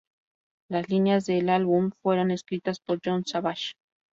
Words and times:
Las 0.67 0.89
líneas 0.89 1.27
del 1.27 1.47
álbum, 1.49 1.91
fueron 2.01 2.31
escritas 2.31 2.79
por 2.79 3.01
Jon 3.05 3.23
Savage. 3.23 3.73